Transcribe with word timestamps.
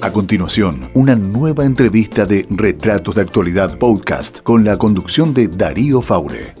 A 0.00 0.12
continuación, 0.12 0.92
una 0.94 1.16
nueva 1.16 1.64
entrevista 1.64 2.24
de 2.24 2.46
Retratos 2.50 3.16
de 3.16 3.22
Actualidad 3.22 3.78
Podcast 3.78 4.38
con 4.42 4.64
la 4.64 4.76
conducción 4.76 5.34
de 5.34 5.48
Darío 5.48 6.00
Faure. 6.00 6.54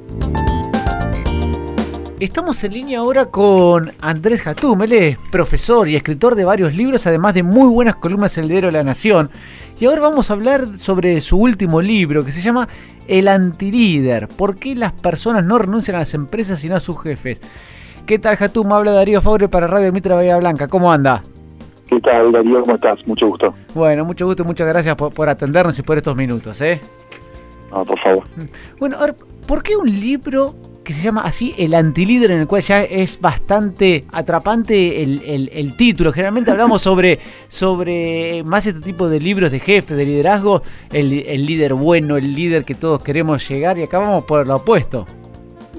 Estamos 2.18 2.64
en 2.64 2.72
línea 2.72 2.98
ahora 2.98 3.26
con 3.26 3.92
Andrés 4.00 4.42
Jatum, 4.42 4.82
él 4.82 4.92
es 4.92 5.18
profesor 5.30 5.88
y 5.88 5.94
escritor 5.94 6.34
de 6.34 6.44
varios 6.44 6.74
libros, 6.74 7.06
además 7.06 7.34
de 7.34 7.44
muy 7.44 7.68
buenas 7.68 7.94
columnas 7.94 8.36
en 8.36 8.44
el 8.44 8.50
diario 8.50 8.72
La 8.72 8.82
Nación. 8.82 9.30
Y 9.78 9.86
ahora 9.86 10.02
vamos 10.02 10.30
a 10.30 10.34
hablar 10.34 10.76
sobre 10.76 11.20
su 11.20 11.36
último 11.38 11.80
libro 11.80 12.24
que 12.24 12.32
se 12.32 12.40
llama 12.40 12.68
El 13.06 13.28
Antilíder, 13.28 14.26
¿por 14.26 14.56
qué 14.56 14.74
las 14.74 14.92
personas 14.92 15.44
no 15.44 15.58
renuncian 15.58 15.94
a 15.94 16.00
las 16.00 16.12
empresas 16.14 16.58
sino 16.58 16.74
a 16.74 16.80
sus 16.80 17.00
jefes? 17.00 17.40
¿Qué 18.04 18.18
tal 18.18 18.34
Jatum? 18.34 18.72
Habla 18.72 18.90
Darío 18.90 19.20
Faure 19.20 19.48
para 19.48 19.68
Radio 19.68 19.92
Mitra 19.92 20.16
Bahía 20.16 20.36
Blanca, 20.38 20.66
¿cómo 20.66 20.90
anda? 20.90 21.22
¿Qué 21.88 22.00
tal, 22.00 22.32
Darío? 22.32 22.60
¿Cómo 22.60 22.74
estás? 22.74 23.06
Mucho 23.06 23.28
gusto. 23.28 23.54
Bueno, 23.74 24.04
mucho 24.04 24.26
gusto 24.26 24.42
y 24.42 24.46
muchas 24.46 24.68
gracias 24.68 24.94
por, 24.94 25.28
atendernos 25.28 25.78
y 25.78 25.82
por 25.82 25.96
estos 25.96 26.14
minutos, 26.14 26.60
¿eh? 26.60 26.80
No, 27.70 27.84
por 27.84 27.98
favor. 28.00 28.24
Bueno, 28.78 28.96
a 28.98 29.06
ver, 29.06 29.16
¿por 29.46 29.62
qué 29.62 29.76
un 29.76 29.88
libro 29.88 30.54
que 30.88 30.94
se 30.94 31.02
llama 31.02 31.20
así 31.20 31.54
El 31.58 31.74
Antilíder, 31.74 32.30
en 32.30 32.40
el 32.40 32.46
cual 32.46 32.62
ya 32.62 32.82
es 32.82 33.20
bastante 33.20 34.06
atrapante 34.10 35.02
el, 35.02 35.76
título. 35.76 36.12
Generalmente 36.12 36.50
hablamos 36.50 36.80
sobre, 36.88 37.18
sobre 37.46 38.42
más 38.44 38.66
este 38.66 38.80
tipo 38.80 39.06
de 39.06 39.20
libros 39.20 39.50
de 39.50 39.60
jefe, 39.60 39.94
de 39.94 40.06
liderazgo, 40.06 40.62
el, 40.90 41.10
líder 41.44 41.74
bueno, 41.74 42.16
el 42.16 42.34
líder 42.34 42.64
que 42.64 42.74
todos 42.74 43.02
queremos 43.02 43.46
llegar, 43.46 43.78
y 43.78 43.82
acá 43.82 43.98
vamos 43.98 44.24
por 44.24 44.46
lo 44.46 44.56
opuesto. 44.56 45.04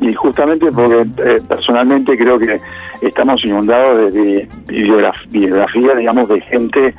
Y 0.01 0.13
justamente 0.13 0.71
porque 0.71 1.05
eh, 1.23 1.41
personalmente 1.47 2.17
creo 2.17 2.39
que 2.39 2.59
estamos 3.01 3.43
inundados 3.43 4.13
de, 4.13 4.47
biografía, 4.67 5.95
digamos, 5.95 6.29
de 6.29 6.41
gente 6.41 6.93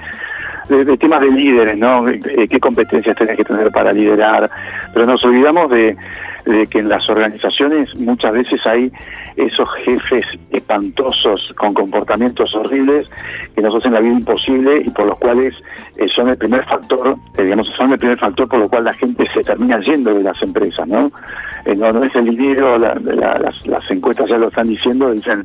de, 0.69 0.97
temas 0.97 1.21
de 1.21 1.31
líderes, 1.31 1.79
¿no? 1.79 2.09
Eh, 2.09 2.47
¿Qué 2.49 2.61
competencias 2.61 3.17
tenés 3.17 3.37
que 3.37 3.45
tener 3.45 3.71
para 3.71 3.93
liderar? 3.93 4.49
Pero 4.93 5.07
nos 5.07 5.25
olvidamos 5.25 5.71
de, 5.71 5.97
de 6.45 6.67
que 6.67 6.79
en 6.79 6.89
las 6.89 7.09
organizaciones 7.09 7.95
muchas 7.97 8.33
veces 8.33 8.61
hay 8.67 8.91
esos 9.37 9.69
jefes 9.85 10.25
espantosos 10.51 11.53
con 11.57 11.75
comportamientos 11.75 12.55
horribles 12.55 13.09
que 13.55 13.63
nos 13.63 13.75
hacen 13.75 13.93
la 13.93 14.01
vida 14.01 14.15
imposible 14.15 14.83
y 14.85 14.91
por 14.91 15.07
los 15.07 15.19
cuales 15.19 15.55
eh, 15.97 16.09
son 16.15 16.29
el 16.29 16.37
primer 16.37 16.65
factor, 16.65 17.17
eh, 17.37 17.43
digamos, 17.43 17.69
son 17.77 17.93
el 17.93 17.99
primer 17.99 18.19
factor 18.19 18.49
por 18.49 18.59
lo 18.59 18.69
cual 18.69 18.85
la 18.85 18.95
gente 18.95 19.25
se 19.33 19.43
termina 19.43 19.81
yendo 19.81 20.15
de 20.15 20.23
las 20.23 20.41
empresas, 20.43 20.87
¿no? 20.87 21.11
Eh, 21.65 21.75
no, 21.75 22.03
es 22.03 22.15
el 22.15 22.25
dinero, 22.25 22.79
las, 22.79 23.03
las, 23.67 23.91
encuestas 23.91 24.29
ya 24.29 24.39
lo 24.39 24.49
están 24.49 24.69
diciendo, 24.69 25.13
dicen 25.13 25.45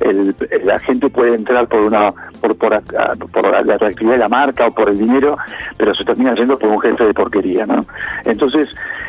el, 0.00 0.34
la 0.64 0.78
gente 0.80 1.08
puede 1.08 1.34
entrar 1.34 1.66
por 1.68 1.80
una 1.80 2.12
por, 2.40 2.56
por, 2.56 2.82
por 3.32 3.66
la 3.66 3.74
atractividad 3.74 4.14
de 4.14 4.18
la 4.18 4.28
marca 4.28 4.66
o 4.66 4.74
por 4.74 4.90
el 4.90 4.98
dinero, 4.98 5.36
pero 5.76 5.94
se 5.94 6.04
termina 6.04 6.34
yendo 6.34 6.58
por 6.58 6.68
un 6.68 6.80
jefe 6.80 7.04
de 7.04 7.14
porquería, 7.14 7.66
¿no? 7.66 7.86
Entonces, 8.24 8.68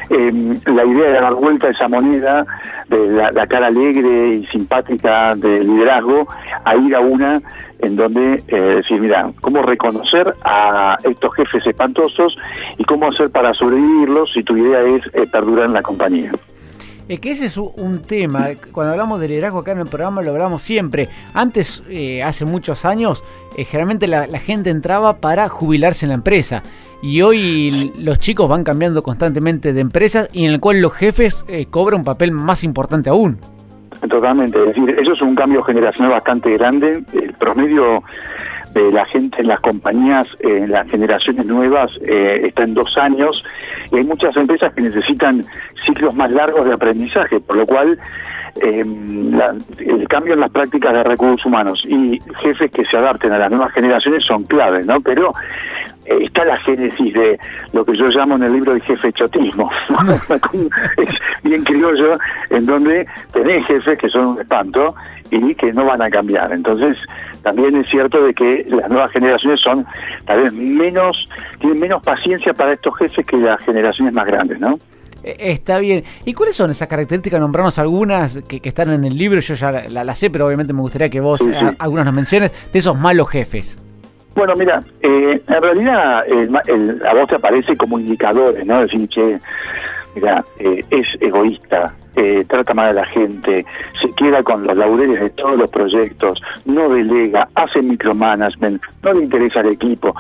la 0.10 0.86
idea 0.86 1.12
de 1.12 1.18
dar 1.26 1.34
vuelta 1.36 1.70
esa 1.70 1.88
moneda 1.88 2.46
de 2.90 3.08
la, 3.08 3.48
cara 3.48 3.68
alegre 3.68 4.36
y 4.36 4.48
simpática 4.48 5.36
del 5.36 5.68
liderazgo 5.68 6.28
a 6.64 6.76
ir 6.76 6.96
a 6.96 7.00
una 7.00 7.42
en 7.80 7.96
donde 7.96 8.44
eh, 8.48 8.60
decir, 8.78 9.02
mira, 9.02 9.32
cómo 9.42 9.62
reconocer 9.62 10.34
a 10.44 10.98
estos 11.04 11.34
jefes 11.36 11.66
espantosos 11.66 12.38
y 12.78 12.84
cómo 12.86 13.08
hacer 13.08 13.30
para 13.30 13.54
sobrevivirlos 13.54 14.32
si 14.34 14.44
tu 14.44 14.56
idea 14.56 14.82
es 14.82 15.02
eh, 15.14 15.28
perdurar 15.32 15.66
en 15.66 15.74
la 15.74 15.82
compañía. 15.82 16.32
Es 17.08 17.22
que 17.22 17.32
ese 17.32 17.46
es 17.46 17.58
un 17.58 18.02
tema, 18.02 18.48
cuando 18.72 18.94
hablamos 18.94 19.20
de 19.20 19.28
liderazgo 19.28 19.60
acá 19.60 19.74
en 19.74 19.80
el 19.80 19.88
programa 19.88 20.24
lo 20.24 20.32
hablamos 20.32 20.64
siempre. 20.64 21.08
Antes, 21.36 21.84
eh, 21.88 22.24
hace 22.24 22.46
muchos 22.46 22.84
años, 22.84 23.24
eh, 23.56 23.64
generalmente 23.64 24.08
la, 24.08 24.26
gente 24.40 24.72
entraba 24.72 25.18
para 25.18 25.48
jubilarse 25.48 26.06
en 26.06 26.10
la 26.10 26.16
empresa. 26.16 26.64
Y 27.08 27.22
hoy 27.22 27.94
los 28.00 28.18
chicos 28.18 28.50
van 28.50 28.64
cambiando 28.64 29.04
constantemente 29.04 29.74
de 29.74 29.82
empresas 29.82 30.28
y 30.34 30.46
en 30.46 30.54
el 30.54 30.60
cual 30.60 30.82
los 30.82 30.92
jefes 30.92 31.46
eh, 31.48 31.68
cobran 31.70 32.00
un 32.00 32.04
papel 32.04 32.32
más 32.32 32.64
importante 32.64 33.12
aún. 33.12 33.38
Totalmente, 34.10 34.58
es 34.58 34.66
decir, 34.70 34.90
eso 34.90 35.14
es 35.14 35.22
un 35.22 35.36
cambio 35.36 35.62
generacional 35.62 36.14
bastante 36.14 36.58
grande. 36.58 37.04
El 37.14 37.32
promedio 37.34 38.02
de 38.74 38.92
la 38.92 39.06
gente 39.06 39.40
en 39.40 39.50
las 39.50 39.60
compañías, 39.60 40.28
en 40.40 40.72
las 40.72 40.90
generaciones 40.90 41.46
nuevas, 41.46 41.92
está 42.02 42.64
en 42.64 42.74
dos 42.74 42.98
años 42.98 43.44
y 43.92 43.98
hay 43.98 44.04
muchas 44.04 44.36
empresas 44.36 44.74
que 44.74 44.82
necesitan 44.82 45.46
ciclos 45.86 46.16
más 46.16 46.32
largos 46.32 46.66
de 46.66 46.74
aprendizaje, 46.74 47.40
por 47.40 47.56
lo 47.56 47.68
cual 47.68 48.00
em, 48.62 49.40
el 49.78 50.08
cambio 50.08 50.34
en 50.34 50.40
las 50.40 50.50
prácticas 50.50 50.92
de 50.92 51.04
recursos 51.04 51.46
humanos 51.46 51.84
y 51.88 52.20
jefes 52.42 52.72
que 52.72 52.84
se 52.84 52.98
adapten 52.98 53.32
a 53.32 53.38
las 53.38 53.52
nuevas 53.52 53.72
generaciones 53.74 54.26
son 54.26 54.44
claves, 54.46 54.88
¿no? 54.88 55.00
Pero 55.02 55.34
eh, 55.34 55.95
está 56.06 56.46
la 56.46 56.58
génesis 56.60 57.14
de 57.14 57.40
lo 57.74 57.84
que 57.86 57.96
yo 57.96 58.08
llamo 58.08 58.36
en 58.36 58.44
el 58.44 58.54
libro 58.54 58.74
el 58.74 58.82
jefe 58.82 59.12
chotismo, 59.14 59.70
es 60.98 61.16
bien 61.44 61.64
criollo, 61.64 62.18
en 62.50 62.66
donde 62.66 63.08
tenés 63.34 63.66
jefes 63.66 63.98
que 63.98 64.10
son 64.10 64.28
un 64.28 64.42
espanto 64.42 64.96
y 65.32 65.56
que 65.56 65.74
no 65.74 65.86
van 65.86 66.02
a 66.02 66.10
cambiar. 66.10 66.52
Entonces, 66.52 66.98
también 67.42 67.76
es 67.76 67.90
cierto 67.90 68.24
de 68.24 68.34
que 68.34 68.66
las 68.70 68.90
nuevas 68.90 69.12
generaciones 69.12 69.60
son 69.62 69.86
tal 70.26 70.44
vez 70.44 70.54
menos, 70.54 71.30
tienen 71.60 71.80
menos 71.80 72.04
paciencia 72.04 72.54
para 72.54 72.74
estos 72.74 72.98
jefes 72.98 73.26
que 73.26 73.38
las 73.38 73.60
generaciones 73.62 74.14
más 74.14 74.26
grandes, 74.26 74.60
¿no? 74.60 74.80
Eh, 75.24 75.36
está 75.40 75.80
bien. 75.80 76.04
¿Y 76.26 76.34
cuáles 76.34 76.56
son 76.56 76.70
esas 76.72 76.88
características? 76.88 77.40
Nombrarnos 77.40 77.80
algunas 77.80 78.42
que, 78.44 78.62
están 78.64 78.92
en 78.92 79.04
el 79.04 79.18
libro. 79.18 79.40
Yo 79.40 79.56
ya 79.56 79.72
la, 79.72 80.16
sé, 80.16 80.30
pero 80.30 80.46
obviamente 80.48 80.74
me 80.74 80.82
gustaría 80.82 81.10
que 81.10 81.20
vos 81.20 81.42
algunas 81.80 82.06
nos 82.06 82.14
menciones 82.14 82.72
de 82.72 82.80
esos 82.80 82.98
malos 82.98 83.30
jefes. 83.30 83.80
Bueno, 84.36 84.54
mira, 84.58 84.84
eh, 85.02 85.42
en 85.48 85.62
realidad 85.62 86.26
el, 86.28 87.02
a 87.08 87.14
vos 87.14 87.30
te 87.30 87.36
aparece 87.36 87.78
como 87.78 87.98
indicadores, 87.98 88.66
¿no? 88.66 88.82
Decir, 88.82 89.08
che, 89.08 89.40
mira, 90.14 90.44
eh, 90.60 90.84
es 90.90 91.08
egoísta, 91.22 91.94
eh, 92.18 92.46
trata 92.48 92.74
mal 92.74 92.90
a 92.90 92.94
la 92.94 93.06
gente, 93.06 93.66
se 94.02 94.12
queda 94.14 94.44
con 94.44 94.68
los 94.68 94.76
laureles 94.76 95.22
de 95.22 95.30
todos 95.32 95.58
los 95.58 95.70
proyectos, 95.70 96.42
no 96.66 96.90
delega, 96.90 97.48
hace 97.56 97.82
micromanagement, 97.82 98.82
no 99.04 99.14
le 99.14 99.24
interesa 99.24 99.62
al 99.62 99.70
equipo. 99.70 100.14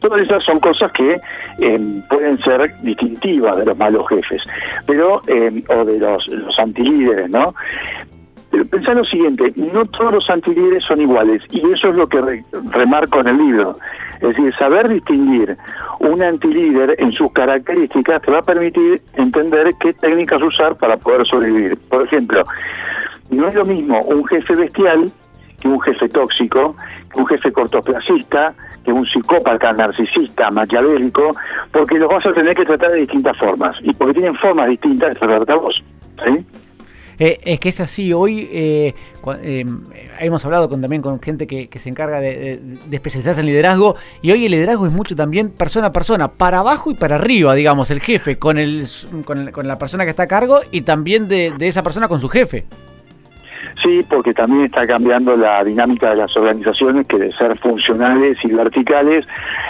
Todas 0.00 0.20
esas 0.22 0.44
son 0.44 0.60
cosas 0.60 0.92
que 0.92 1.18
eh, 1.60 2.02
pueden 2.10 2.38
ser 2.40 2.70
distintivas 2.82 3.56
de 3.56 3.64
los 3.64 3.76
malos 3.78 4.06
jefes, 4.08 4.42
pero 4.86 5.22
eh, 5.26 5.62
o 5.68 5.84
de 5.84 5.98
los, 5.98 6.28
los 6.28 6.58
antilíderes, 6.58 7.30
¿no? 7.30 7.54
Pero 8.54 8.66
pensá 8.66 8.94
lo 8.94 9.04
siguiente, 9.04 9.52
no 9.56 9.84
todos 9.86 10.12
los 10.12 10.30
antilíderes 10.30 10.84
son 10.84 11.00
iguales, 11.00 11.42
y 11.50 11.58
eso 11.72 11.88
es 11.88 11.96
lo 11.96 12.06
que 12.06 12.44
remarco 12.70 13.18
en 13.18 13.26
el 13.26 13.36
libro. 13.36 13.76
Es 14.20 14.28
decir, 14.28 14.54
saber 14.54 14.88
distinguir 14.88 15.56
un 15.98 16.22
antilíder 16.22 16.94
en 16.98 17.10
sus 17.10 17.32
características 17.32 18.22
te 18.22 18.30
va 18.30 18.38
a 18.38 18.42
permitir 18.42 19.02
entender 19.14 19.74
qué 19.80 19.92
técnicas 19.94 20.40
usar 20.40 20.76
para 20.76 20.96
poder 20.96 21.26
sobrevivir. 21.26 21.76
Por 21.88 22.04
ejemplo, 22.04 22.44
no 23.30 23.48
es 23.48 23.56
lo 23.56 23.64
mismo 23.64 24.00
un 24.02 24.24
jefe 24.26 24.54
bestial 24.54 25.10
que 25.60 25.66
un 25.66 25.80
jefe 25.80 26.08
tóxico, 26.10 26.76
que 27.12 27.18
un 27.18 27.26
jefe 27.26 27.50
cortoplacista, 27.50 28.54
que 28.84 28.92
un 28.92 29.04
psicópata, 29.04 29.72
narcisista, 29.72 30.48
maquiavélico, 30.52 31.34
porque 31.72 31.98
los 31.98 32.08
vas 32.08 32.24
a 32.24 32.32
tener 32.32 32.54
que 32.54 32.66
tratar 32.66 32.92
de 32.92 33.00
distintas 33.00 33.36
formas 33.36 33.76
y 33.82 33.92
porque 33.94 34.14
tienen 34.14 34.36
formas 34.36 34.68
distintas 34.68 35.08
de 35.08 35.14
tratarte 35.16 35.52
a 35.52 35.56
vos. 35.56 35.82
¿sí? 36.24 36.46
Eh, 37.18 37.38
es 37.44 37.60
que 37.60 37.68
es 37.68 37.80
así, 37.80 38.12
hoy 38.12 38.48
eh, 38.52 38.94
eh, 39.42 39.64
hemos 40.20 40.44
hablado 40.44 40.68
con, 40.68 40.80
también 40.80 41.02
con 41.02 41.20
gente 41.20 41.46
que, 41.46 41.68
se 41.78 41.88
encarga 41.88 42.20
de, 42.20 42.60
especializarse 42.90 43.40
en 43.40 43.46
liderazgo 43.46 43.96
y 44.22 44.32
hoy 44.32 44.46
el 44.46 44.52
liderazgo 44.52 44.86
es 44.86 44.92
mucho 44.92 45.14
también 45.16 45.50
persona 45.50 45.88
a 45.88 45.92
persona, 45.92 46.32
para 46.32 46.60
abajo 46.60 46.90
y 46.90 46.94
para 46.94 47.16
arriba, 47.16 47.54
digamos, 47.54 47.90
el 47.90 48.00
jefe 48.00 48.36
con, 48.36 48.58
el, 48.58 48.86
con, 49.24 49.68
la 49.68 49.78
persona 49.78 50.04
que 50.04 50.10
está 50.10 50.24
a 50.24 50.28
cargo 50.28 50.60
y 50.70 50.82
también 50.82 51.28
de 51.28 51.54
esa 51.60 51.82
persona 51.82 52.08
con 52.08 52.20
su 52.20 52.28
jefe. 52.28 52.66
Sí, 53.82 54.04
porque 54.08 54.32
también 54.32 54.64
está 54.66 54.86
cambiando 54.86 55.36
la 55.36 55.62
dinámica 55.64 56.10
de 56.10 56.16
las 56.16 56.36
organizaciones, 56.36 57.06
que 57.06 57.18
de 57.18 57.32
ser 57.32 57.58
funcionales 57.58 58.38
y 58.42 58.52
verticales, 58.52 59.26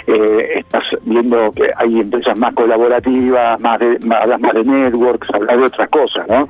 eh, 0.06 0.60
estás 0.60 0.84
viendo 1.04 1.50
que 1.52 1.70
hay 1.76 2.00
empresas 2.00 2.38
más 2.38 2.54
colaborativas, 2.54 3.60
más 3.60 3.80
de, 3.80 3.98
más, 4.06 4.40
más 4.40 4.54
de 4.54 4.64
networks, 4.64 5.30
hablar 5.34 5.58
de 5.58 5.64
otras 5.64 5.88
cosas, 5.88 6.28
¿no? 6.28 6.46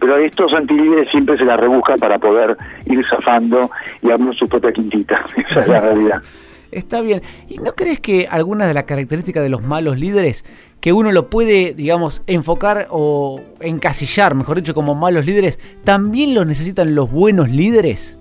Pero 0.00 0.16
estos 0.16 0.52
antilíderes 0.54 1.08
siempre 1.10 1.36
se 1.36 1.44
la 1.44 1.56
rebuscan 1.56 1.98
para 1.98 2.18
poder 2.18 2.56
ir 2.86 3.04
zafando 3.08 3.70
y 4.02 4.10
armar 4.10 4.34
su 4.34 4.48
propia 4.48 4.72
quintita. 4.72 5.24
Esa 5.36 5.60
es 5.60 5.68
la 5.68 5.80
realidad. 5.80 6.22
Está 6.70 7.02
bien. 7.02 7.22
¿Y 7.48 7.58
no 7.58 7.72
crees 7.72 8.00
que 8.00 8.26
algunas 8.28 8.66
de 8.66 8.74
las 8.74 8.84
características 8.84 9.44
de 9.44 9.48
los 9.48 9.62
malos 9.62 9.96
líderes 9.96 10.44
que 10.84 10.92
uno 10.92 11.12
lo 11.12 11.30
puede, 11.30 11.72
digamos, 11.72 12.22
enfocar 12.26 12.88
o 12.90 13.40
encasillar, 13.62 14.34
mejor 14.34 14.58
dicho, 14.58 14.74
como 14.74 14.94
malos 14.94 15.24
líderes, 15.24 15.58
también 15.82 16.34
lo 16.34 16.44
necesitan 16.44 16.94
los 16.94 17.10
buenos 17.10 17.48
líderes? 17.48 18.20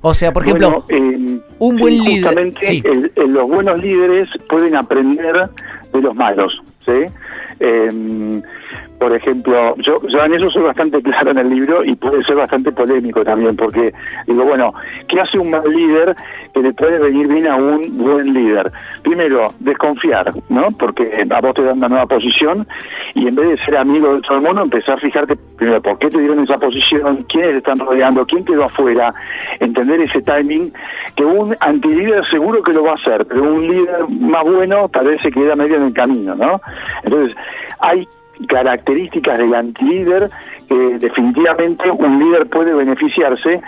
O 0.00 0.12
sea, 0.12 0.32
por 0.32 0.42
ejemplo, 0.42 0.84
eh, 0.88 1.38
un 1.60 1.76
buen 1.76 2.02
líder. 2.02 2.52
Sí. 2.58 2.82
los 3.14 3.48
buenos 3.48 3.80
líderes 3.80 4.28
pueden 4.50 4.74
aprender 4.74 5.48
de 5.92 6.00
los 6.00 6.16
malos, 6.16 6.60
¿sí? 6.84 7.04
Eh, 7.60 8.42
por 8.98 9.14
ejemplo, 9.14 9.74
yo, 9.78 9.96
yo 10.08 10.24
en 10.24 10.34
eso 10.34 10.50
soy 10.50 10.62
bastante 10.62 11.00
claro 11.02 11.30
en 11.30 11.38
el 11.38 11.50
libro 11.50 11.84
y 11.84 11.94
puede 11.96 12.22
ser 12.24 12.36
bastante 12.36 12.72
polémico 12.72 13.24
también, 13.24 13.56
porque 13.56 13.90
digo, 14.26 14.44
bueno, 14.44 14.72
¿qué 15.08 15.20
hace 15.20 15.38
un 15.38 15.50
mal 15.50 15.68
líder 15.68 16.14
que 16.52 16.60
le 16.60 16.72
puede 16.72 16.98
venir 16.98 17.28
bien 17.28 17.46
a 17.48 17.56
un 17.56 17.82
buen 17.98 18.32
líder? 18.32 18.70
primero, 19.04 19.46
desconfiar, 19.60 20.32
¿no? 20.48 20.68
Porque 20.78 21.24
a 21.30 21.40
vos 21.40 21.54
te 21.54 21.62
dan 21.62 21.76
una 21.76 21.88
nueva 21.88 22.06
posición 22.06 22.66
y 23.14 23.28
en 23.28 23.34
vez 23.34 23.50
de 23.50 23.64
ser 23.64 23.76
amigo 23.76 24.14
de 24.14 24.22
todo 24.22 24.38
el 24.38 24.42
mundo, 24.42 24.62
empezar 24.62 24.96
a 24.96 25.00
fijarte 25.00 25.36
primero 25.56 25.80
por 25.82 25.98
qué 25.98 26.08
te 26.08 26.18
dieron 26.18 26.42
esa 26.42 26.58
posición, 26.58 27.22
quiénes 27.28 27.50
te 27.50 27.58
están 27.58 27.86
rodeando, 27.86 28.26
quién 28.26 28.44
quedó 28.44 28.64
afuera, 28.64 29.14
entender 29.60 30.00
ese 30.00 30.20
timing, 30.22 30.72
que 31.14 31.24
un 31.24 31.54
antilíder 31.60 32.24
seguro 32.30 32.62
que 32.62 32.72
lo 32.72 32.82
va 32.82 32.92
a 32.92 32.94
hacer, 32.94 33.26
pero 33.26 33.42
un 33.42 33.68
líder 33.68 34.08
más 34.08 34.42
bueno 34.42 34.88
tal 34.88 35.06
vez 35.06 35.20
se 35.20 35.30
queda 35.30 35.54
medio 35.54 35.76
en 35.76 35.82
el 35.84 35.94
camino, 35.94 36.34
¿no? 36.34 36.60
Entonces, 37.04 37.36
hay 37.80 38.08
características 38.48 39.38
del 39.38 39.54
antilíder 39.54 40.30
que 40.68 40.74
definitivamente 40.98 41.90
un 41.90 42.18
líder 42.18 42.46
puede 42.48 42.74
beneficiarse 42.74 43.60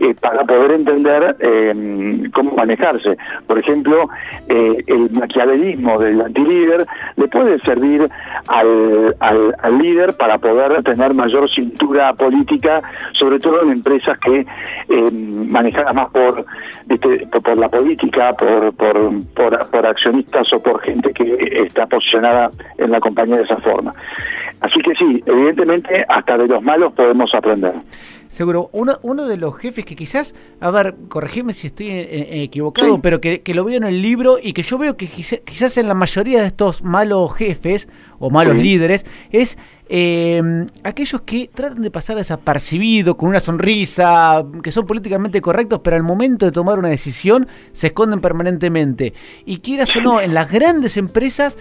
eh, 0.00 0.14
para 0.20 0.44
poder 0.44 0.72
entender 0.72 1.36
eh, 1.40 2.30
cómo 2.32 2.52
manejarse. 2.52 3.18
Por 3.46 3.58
ejemplo, 3.58 4.08
eh, 4.48 4.82
el 4.86 5.10
maquiavelismo 5.10 5.98
del 5.98 6.22
antilíder 6.22 6.84
le 7.16 7.28
puede 7.28 7.58
servir 7.58 8.08
al, 8.48 9.14
al, 9.20 9.78
líder 9.78 10.14
para 10.18 10.38
poder 10.38 10.82
tener 10.82 11.12
mayor 11.12 11.50
cintura 11.50 12.14
política, 12.14 12.80
sobre 13.12 13.38
todo 13.38 13.62
en 13.62 13.72
empresas 13.72 14.18
que 14.18 14.46
manejan 15.48 15.94
más 15.94 16.10
por, 16.10 16.44
por, 17.42 17.58
la 17.58 17.68
política, 17.68 18.32
por, 18.34 18.74
por, 18.74 19.70
por 19.70 19.86
accionistas 19.86 20.52
o 20.52 20.62
por 20.62 20.80
gente 20.80 21.12
que 21.12 21.64
está 21.66 21.86
posicionada 21.86 22.48
en 22.78 22.90
la 22.90 23.00
compañía 23.00 23.36
de 23.36 23.42
esa 23.42 23.56
forma. 23.56 23.94
Así 24.60 24.80
que 24.80 24.94
sí, 24.94 25.22
evidentemente 25.26 26.04
hasta 26.08 26.36
de 26.36 26.46
los 26.46 26.62
malos 26.62 26.92
podemos 26.92 27.34
aprender. 27.34 27.72
Seguro, 28.30 28.70
uno, 28.72 29.00
uno 29.02 29.26
de 29.26 29.36
los 29.36 29.56
jefes 29.56 29.84
que 29.84 29.96
quizás, 29.96 30.36
a 30.60 30.70
ver, 30.70 30.94
corregime 31.08 31.52
si 31.52 31.66
estoy 31.66 31.88
eh, 31.88 32.00
eh, 32.00 32.42
equivocado, 32.44 33.02
pero 33.02 33.20
que, 33.20 33.42
lo 33.52 33.64
veo 33.64 33.76
en 33.76 33.82
el 33.82 34.00
libro 34.00 34.38
y 34.40 34.52
que 34.52 34.62
yo 34.62 34.78
veo 34.78 34.96
que 34.96 35.08
quizás, 35.08 35.76
en 35.76 35.88
la 35.88 35.94
mayoría 35.94 36.40
de 36.40 36.46
estos 36.46 36.84
malos 36.84 37.34
jefes 37.34 37.88
o 38.20 38.30
malos 38.30 38.56
líderes 38.56 39.04
es 39.32 39.58
eh, 39.88 40.40
aquellos 40.84 41.22
que 41.22 41.50
tratan 41.52 41.82
de 41.82 41.90
pasar 41.90 42.18
desapercibido, 42.18 43.16
con 43.16 43.30
una 43.30 43.40
sonrisa, 43.40 44.44
que 44.62 44.70
son 44.70 44.86
políticamente 44.86 45.40
correctos, 45.40 45.80
pero 45.82 45.96
al 45.96 46.04
momento 46.04 46.46
de 46.46 46.52
tomar 46.52 46.78
una 46.78 46.88
decisión 46.88 47.48
se 47.72 47.88
esconden 47.88 48.20
permanentemente. 48.20 49.12
Y 49.44 49.58
quieras 49.58 49.94
o 49.96 50.00
no, 50.02 50.20
en 50.20 50.34
las 50.34 50.52
grandes 50.52 50.96
empresas 50.96 51.58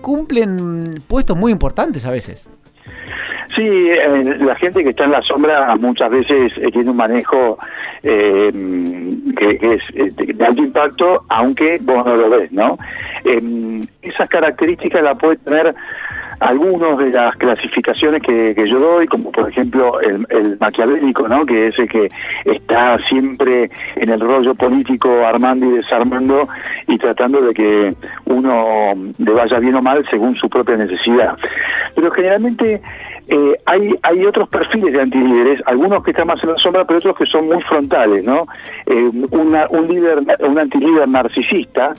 cumplen 0.00 1.02
puestos 1.08 1.36
muy 1.36 1.50
importantes 1.50 2.06
a 2.06 2.12
veces. 2.12 2.44
Sí, 3.54 3.62
eh, 3.62 4.36
la 4.40 4.54
gente 4.56 4.82
que 4.82 4.90
está 4.90 5.04
en 5.04 5.12
la 5.12 5.22
sombra 5.22 5.76
muchas 5.76 6.10
veces 6.10 6.52
eh, 6.56 6.70
tiene 6.72 6.90
un 6.90 6.96
manejo 6.96 7.56
eh, 8.02 8.50
que, 9.36 9.58
es 9.60 10.26
de 10.26 10.44
alto 10.44 10.62
impacto, 10.62 11.20
aunque 11.28 11.78
vos 11.82 12.04
no 12.04 12.16
lo 12.16 12.30
ves, 12.30 12.50
¿no? 12.52 12.76
esas 14.02 14.28
características 14.28 15.02
las 15.02 15.18
puede 15.18 15.36
tener 15.38 15.74
algunos 16.40 16.98
de 16.98 17.10
las 17.10 17.34
clasificaciones 17.36 18.22
que, 18.22 18.54
yo 18.68 18.78
doy, 18.78 19.06
como 19.06 19.30
por 19.32 19.48
ejemplo 19.48 20.00
el, 20.00 20.26
el, 20.28 20.58
maquiavélico, 20.60 21.26
¿no? 21.28 21.46
que 21.46 21.68
es 21.68 21.78
el 21.78 21.88
que 21.88 22.08
está 22.44 22.98
siempre 23.08 23.70
en 23.96 24.10
el 24.10 24.20
rollo 24.20 24.54
político 24.54 25.24
armando 25.24 25.66
y 25.66 25.76
desarmando 25.76 26.46
y 26.86 26.98
tratando 26.98 27.40
de 27.40 27.54
que 27.54 27.94
uno 28.26 28.92
le 29.18 29.32
vaya 29.32 29.58
bien 29.58 29.76
o 29.76 29.82
mal 29.82 30.04
según 30.10 30.36
su 30.36 30.48
propia 30.48 30.76
necesidad. 30.76 31.36
Pero 31.94 32.10
generalmente 32.10 32.80
eh, 33.28 33.56
hay, 33.64 33.94
hay 34.02 34.26
otros 34.26 34.48
perfiles 34.50 34.92
de 34.92 35.00
antilíderes, 35.00 35.62
algunos 35.64 36.04
que 36.04 36.10
están 36.10 36.26
más 36.26 36.42
en 36.44 36.50
la 36.50 36.58
sombra, 36.58 36.84
pero 36.84 36.98
otros 36.98 37.16
que 37.16 37.24
son 37.24 37.46
muy 37.46 37.62
frontales, 37.62 38.24
¿no? 38.24 38.46
Eh, 38.84 39.10
un 39.30 39.88
líder, 39.88 40.18
un 40.40 40.58
antilíder 40.58 41.08
narcisista 41.08 41.94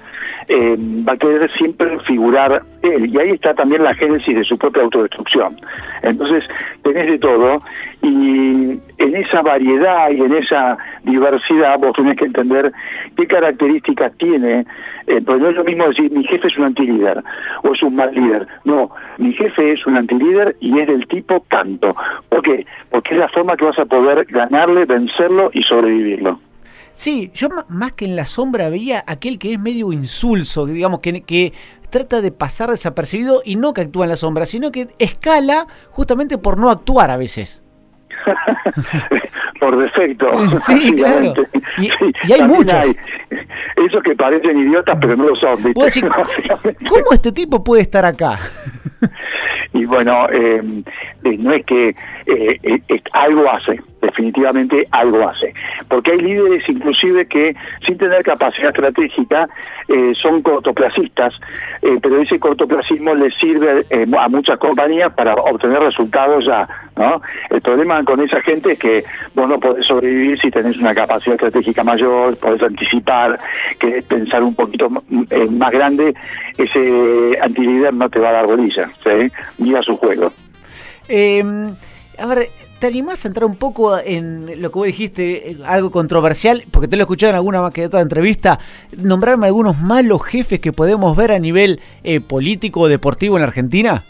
eh, 0.48 0.76
va 0.78 1.14
a 1.14 1.18
querer 1.18 1.52
siempre 1.54 1.98
figurar 2.02 2.62
él, 2.84 3.08
y 3.12 3.18
ahí 3.18 3.30
está 3.32 3.56
también 3.56 3.84
la 3.84 3.96
génesis 3.96 4.36
de 4.36 4.44
su 4.44 4.56
propia 4.56 4.84
autodestrucción. 4.84 5.56
Entonces, 6.04 6.44
tenés 6.84 7.08
de 7.08 7.18
todo, 7.18 7.58
y 8.04 8.80
en 9.00 9.16
esa 9.16 9.42
variedad 9.42 10.12
y 10.12 10.22
en 10.22 10.36
esa 10.36 10.78
diversidad 11.04 11.80
vos 11.80 11.94
tenés 11.96 12.18
que 12.18 12.26
entender 12.26 12.72
qué 13.18 13.26
características 13.26 14.16
tiene, 14.18 14.66
pues 15.08 15.42
no 15.42 15.50
es 15.50 15.56
lo 15.56 15.64
mismo 15.64 15.88
decir 15.88 16.12
mi 16.12 16.24
jefe 16.26 16.48
es 16.48 16.58
un 16.58 16.66
antilíder 16.66 17.24
o 17.64 17.74
es 17.74 17.82
un 17.82 17.96
mal 17.96 18.14
líder, 18.14 18.48
no, 18.64 18.92
mi 19.18 19.34
jefe 19.34 19.74
es 19.74 19.85
un 19.88 19.98
antilíder 19.98 20.56
y 20.60 20.80
es 20.80 20.88
del 20.88 21.08
tipo 21.08 21.42
tanto. 21.50 21.96
¿Por 22.30 22.42
qué? 22.42 22.66
Porque 22.90 23.14
es 23.14 23.20
la 23.20 23.30
forma 23.30 23.56
que 23.56 23.66
vas 23.66 23.80
a 23.80 23.86
poder 23.86 24.26
ganarle, 24.26 24.86
vencerlo 24.86 25.50
y 25.54 25.64
sobrevivirlo. 25.64 26.40
Sí, 26.94 27.30
yo 27.34 27.50
más 27.68 27.92
que 27.92 28.06
en 28.06 28.16
la 28.16 28.26
sombra 28.26 28.70
veía 28.70 29.04
aquel 29.06 29.38
que 29.38 29.54
es 29.54 29.60
medio 29.60 29.92
insulso, 29.92 30.66
digamos, 30.66 31.02
que, 31.02 31.24
que 31.24 31.52
trata 31.90 32.22
de 32.22 32.32
pasar 32.32 32.70
desapercibido 32.70 33.42
y 33.44 33.58
no 33.58 33.74
que 33.74 33.82
actúa 33.82 34.06
en 34.06 34.12
la 34.12 34.16
sombra, 34.16 34.46
sino 34.46 34.72
que 34.72 34.88
escala 34.98 35.68
justamente 35.92 36.38
por 36.38 36.58
no 36.58 36.70
actuar 36.70 37.12
a 37.12 37.18
veces. 37.18 37.64
por 39.60 39.78
defecto. 39.78 40.28
Sí, 40.60 40.94
claro. 40.98 41.34
Y, 41.78 42.32
hay 42.32 42.44
muchos. 42.44 42.86
esos 43.86 44.04
que 44.04 44.16
parecen 44.16 44.60
idiotas, 44.60 44.98
pero 45.00 45.16
no 45.16 45.30
lo 45.30 45.36
son. 45.36 45.62
¿Cómo 45.74 47.12
este 47.12 47.32
tipo 47.32 47.64
puede 47.64 47.82
estar 47.82 48.06
acá? 48.06 48.40
Y 49.76 49.86
bueno, 49.86 50.30
eh, 50.30 50.62
eh, 51.26 51.38
no 51.38 51.52
es 51.52 51.66
que 51.66 51.94
eh, 52.26 52.80
algo 53.12 53.50
hace, 53.52 53.82
definitivamente 54.02 54.88
algo 54.92 55.28
hace. 55.28 55.54
Porque 55.90 56.12
hay 56.12 56.20
líderes 56.20 56.64
inclusive 56.70 57.28
que 57.28 57.54
sin 57.86 57.98
tener 57.98 58.24
capacidad 58.24 58.70
estratégica 58.70 59.50
son 60.22 60.42
cortoplacistas, 60.42 61.34
pero 62.02 62.22
ese 62.22 62.40
cortoplacismo 62.40 63.14
les 63.14 63.36
sirve 63.36 63.86
a 64.18 64.30
muchas 64.30 64.58
compañías 64.60 65.14
para 65.14 65.36
obtener 65.36 65.80
resultados 65.80 66.46
ya. 66.46 66.68
¿No? 66.98 67.22
El 67.50 67.62
problema 67.62 68.04
con 68.04 68.22
esa 68.22 68.42
gente 68.42 68.74
es 68.74 68.80
que 68.80 69.04
vos 69.34 69.48
no 69.48 69.60
podés 69.60 69.86
sobrevivir 69.86 70.40
si 70.40 70.50
tenés 70.52 70.78
una 70.78 70.96
capacidad 70.96 71.36
estratégica 71.36 71.84
mayor, 71.84 72.38
podés 72.38 72.62
anticipar, 72.62 73.40
que 73.80 74.02
pensar 74.04 74.44
un 74.44 74.56
poquito 74.56 74.90
más 74.90 75.72
grande, 75.72 76.14
ese 76.58 77.38
antilíder 77.42 77.94
no 77.94 78.10
te 78.10 78.20
va 78.20 78.30
a 78.30 78.34
dar 78.34 78.48
bolilla, 78.48 78.90
¿sí? 79.04 79.74
a 79.76 79.82
su 79.82 79.98
juego. 79.98 80.32
Eh, 81.08 81.44
a 82.18 82.26
ver, 82.28 82.50
¿te 82.80 82.88
animás 82.88 83.26
a 83.26 83.28
entrar 83.28 83.46
un 83.46 83.58
poco 83.58 83.98
en 83.98 84.62
lo 84.62 84.72
que 84.72 84.80
vos 84.80 84.88
dijiste, 84.88 85.52
eh, 85.52 85.58
algo 85.66 85.92
controversial? 85.92 86.64
Porque 86.72 86.88
te 86.88 86.96
lo 86.96 87.02
he 87.02 87.04
escuchado 87.04 87.32
en 87.32 87.36
alguna 87.36 87.62
más 87.62 87.74
que 87.74 87.86
otra 87.86 88.02
entrevista. 88.02 88.60
Nombrarme 88.98 89.48
algunos 89.48 89.80
malos 89.80 90.24
jefes 90.24 90.60
que 90.60 90.72
podemos 90.72 91.16
ver 91.16 91.32
a 91.32 91.40
nivel 91.40 91.80
eh, 92.04 92.22
político 92.22 92.82
o 92.82 92.88
deportivo 92.88 93.38
en 93.38 93.44
Argentina. 93.44 94.04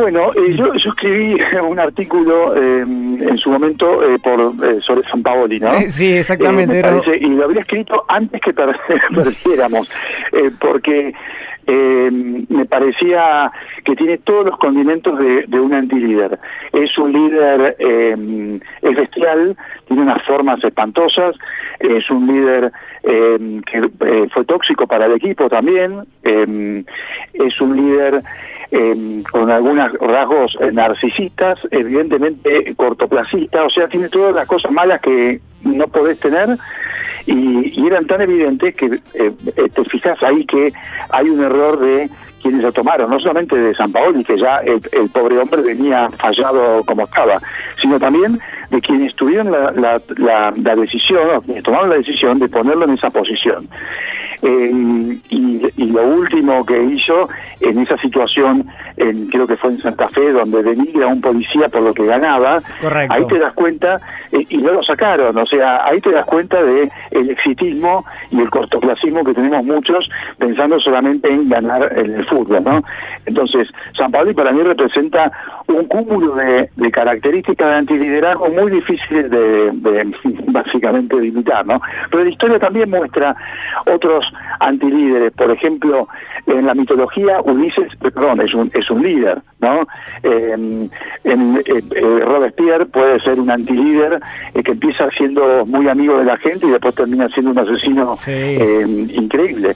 Bueno, 0.00 0.30
eh, 0.34 0.54
yo, 0.54 0.72
escribí 0.72 1.36
un 1.68 1.78
artículo 1.78 2.54
en 2.56 3.36
su 3.38 3.50
momento 3.50 3.98
por 4.22 4.82
sobre 4.82 5.02
San 5.10 5.22
Paoli, 5.22 5.60
¿no? 5.60 5.72
sí, 5.88 6.12
exactamente. 6.14 6.82
y 7.20 7.28
lo 7.28 7.44
había 7.44 7.60
escrito 7.60 8.04
antes 8.08 8.40
que 8.40 8.52
perdiéramos, 8.54 9.90
porque 10.60 11.14
eh, 11.66 12.10
me 12.48 12.64
parecía 12.66 13.50
que 13.84 13.96
tiene 13.96 14.18
todos 14.18 14.46
los 14.46 14.58
condimentos 14.58 15.18
de, 15.18 15.60
un 15.60 15.74
antilíder. 15.74 16.38
Es 16.72 16.96
un 16.96 17.12
líder 17.12 17.76
eh, 17.78 18.60
es 18.82 18.96
bestial, 18.96 19.56
tiene 19.86 20.02
unas 20.02 20.22
formas 20.24 20.62
espantosas, 20.62 21.34
es 21.80 22.08
un 22.10 22.26
líder 22.26 22.72
eh, 23.02 23.60
que 23.66 23.78
eh, 23.78 24.28
fue 24.32 24.44
tóxico 24.44 24.86
para 24.86 25.06
el 25.06 25.12
equipo 25.12 25.48
también, 25.48 26.04
eh, 26.22 26.84
es 27.34 27.60
un 27.60 27.76
líder 27.76 28.20
con 29.30 29.50
algunos 29.50 29.92
rasgos 29.94 30.56
narcisistas, 30.72 31.58
evidentemente 31.70 32.74
cortoplacista, 32.74 33.64
o 33.64 33.70
sea, 33.70 33.88
tiene 33.88 34.08
todas 34.08 34.34
las 34.34 34.46
cosas 34.48 34.72
malas 34.72 35.00
que 35.00 35.40
no 35.62 35.86
podés 35.88 36.18
tener 36.20 36.58
y, 37.26 37.86
eran 37.86 38.06
tan 38.06 38.20
evidentes 38.20 38.74
que 38.74 38.86
eh, 38.86 39.00
eh, 39.14 39.68
te 39.74 39.84
fijas 39.84 40.20
ahí 40.22 40.44
que 40.46 40.72
hay 41.10 41.28
un 41.28 41.42
error 41.42 41.78
de 41.78 42.08
quienes 42.42 42.62
lo 42.62 42.72
tomaron, 42.72 43.10
no 43.10 43.18
solamente 43.18 43.56
de 43.56 43.74
San 43.74 43.90
Paoli, 43.90 44.22
que 44.22 44.38
ya 44.38 44.58
el, 44.58 44.80
pobre 45.10 45.38
hombre 45.38 45.62
venía 45.62 46.08
fallado 46.10 46.84
como 46.84 47.04
estaba, 47.04 47.40
sino 47.80 47.98
también 47.98 48.38
de 48.70 48.80
quienes 48.80 49.14
tuvieron 49.14 49.50
la, 49.50 49.70
la, 49.72 50.00
la, 50.16 50.52
la 50.56 50.76
decisión, 50.76 51.40
quienes 51.44 51.64
tomaron 51.64 51.90
la 51.90 51.96
decisión 51.96 52.38
de 52.38 52.48
ponerlo 52.48 52.84
en 52.84 52.92
esa 52.92 53.10
posición. 53.10 53.68
Eh, 54.42 55.18
y, 55.30 55.86
lo 55.86 56.06
último 56.08 56.64
que 56.66 56.82
hizo 56.82 57.28
en 57.60 57.78
esa 57.78 57.96
situación, 57.98 58.66
en, 58.96 59.28
creo 59.28 59.46
que 59.46 59.56
fue 59.56 59.70
en 59.70 59.78
Santa 59.78 60.08
Fe, 60.08 60.30
donde 60.32 60.62
denigra 60.62 61.06
a 61.06 61.08
un 61.08 61.20
policía 61.20 61.68
por 61.68 61.82
lo 61.82 61.94
que 61.94 62.04
ganaba, 62.04 62.58
ahí 63.08 63.26
te 63.28 63.38
das 63.38 63.54
cuenta, 63.54 63.96
eh, 64.32 64.44
y 64.48 64.58
no 64.58 64.72
lo 64.72 64.82
sacaron, 64.82 65.36
o 65.38 65.46
sea, 65.46 65.86
ahí 65.86 66.00
te 66.00 66.10
das 66.10 66.26
cuenta 66.26 66.62
de 66.62 66.90
el 67.12 67.30
exitismo 67.30 68.04
y 68.30 68.40
el 68.40 68.50
cortoplacismo 68.50 69.24
que 69.24 69.32
tenemos 69.32 69.64
muchos 69.64 70.08
pensando 70.38 70.78
solamente 70.80 71.32
en 71.32 71.48
ganar 71.48 71.96
en 71.96 72.14
el 72.16 72.26
fútbol, 72.26 72.62
¿no? 72.62 72.82
Entonces, 73.24 73.68
San 73.96 74.10
Pablo 74.10 74.34
para 74.34 74.52
mí 74.52 74.62
representa 74.62 75.32
un 75.68 75.86
cúmulo 75.86 76.34
de, 76.34 76.68
de 76.76 76.90
características 76.90 77.68
de 77.68 77.74
antiliderazgo 77.74 78.48
muy 78.56 78.72
difíciles 78.72 79.30
de, 79.30 79.70
básicamente 80.48 81.16
de 81.16 81.26
imitar, 81.28 81.66
¿no? 81.66 81.80
Pero 82.10 82.24
la 82.24 82.30
historia 82.30 82.58
también 82.58 82.90
muestra 82.90 83.36
otros 83.86 84.24
antilíderes, 84.60 85.32
por 85.32 85.50
ejemplo, 85.50 86.08
en 86.46 86.66
la 86.66 86.74
mitología 86.74 87.40
Ulises, 87.42 87.88
perdón, 88.00 88.40
es 88.40 88.54
un, 88.54 88.70
es 88.74 88.90
un 88.90 89.02
líder, 89.02 89.38
¿no? 89.60 89.86
en 90.22 90.90
Robespierre 92.22 92.86
puede 92.86 93.20
ser 93.20 93.38
un 93.40 93.50
antilíder 93.50 94.20
que 94.64 94.72
empieza 94.72 95.08
siendo 95.16 95.66
muy 95.66 95.88
amigo 95.88 96.18
de 96.18 96.24
la 96.24 96.36
gente 96.38 96.66
y 96.66 96.70
después 96.70 96.94
termina 96.94 97.28
siendo 97.28 97.50
un 97.52 97.58
asesino 97.58 98.14
increíble. 99.14 99.74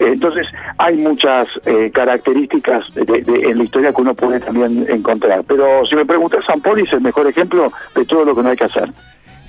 Entonces, 0.00 0.46
hay 0.78 0.96
muchas 0.96 1.46
eh, 1.66 1.90
características 1.92 2.84
en 2.96 3.58
la 3.58 3.64
historia 3.64 3.92
que 3.92 4.00
uno 4.00 4.14
puede 4.14 4.40
también 4.40 4.86
encontrar. 4.88 5.44
Pero 5.46 5.84
si 5.86 5.94
me 5.94 6.06
preguntas, 6.06 6.44
San 6.44 6.60
Poli 6.60 6.82
es 6.82 6.92
el 6.94 7.02
mejor 7.02 7.26
ejemplo 7.26 7.66
de 7.94 8.04
todo 8.06 8.24
lo 8.24 8.34
que 8.34 8.42
no 8.42 8.48
hay 8.48 8.56
que 8.56 8.64
hacer. 8.64 8.88